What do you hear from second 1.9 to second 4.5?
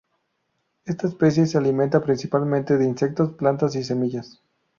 principalmente de insectos, plantas y semillas.